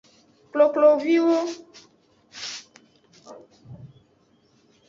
Kokloviwo. 0.51 1.37